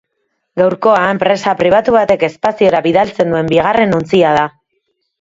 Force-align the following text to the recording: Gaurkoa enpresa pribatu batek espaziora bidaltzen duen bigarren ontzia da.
Gaurkoa 0.61 1.01
enpresa 1.09 1.53
pribatu 1.61 1.95
batek 1.97 2.27
espaziora 2.31 2.83
bidaltzen 2.89 3.33
duen 3.37 3.55
bigarren 3.55 3.99
ontzia 4.03 4.37
da. 4.43 4.53